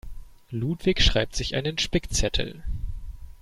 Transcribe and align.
Ludwig 0.49 0.99
schreibt 0.99 1.35
sich 1.35 1.53
einen 1.55 1.77
Spickzettel. 1.77 2.63